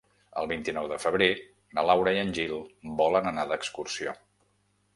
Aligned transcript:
El 0.43 0.47
vint-i-nou 0.51 0.87
de 0.91 0.97
febrer 1.03 1.27
na 1.79 1.83
Laura 1.89 2.15
i 2.17 2.21
en 2.23 2.33
Gil 2.39 2.57
volen 3.03 3.31
anar 3.33 3.47
d'excursió. 3.53 4.17